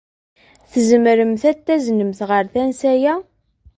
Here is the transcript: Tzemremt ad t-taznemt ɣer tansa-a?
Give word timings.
Tzemremt 0.71 1.43
ad 1.49 1.55
t-taznemt 1.57 2.19
ɣer 2.29 2.43
tansa-a? 2.53 3.13